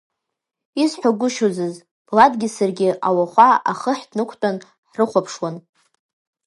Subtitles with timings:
[0.83, 1.75] Исҳәагәышьозыз,
[2.15, 4.57] Ладгьы саргьы ауахәа ахы ҳнықәтәан,
[4.89, 5.55] ҳрыхәаԥшуан.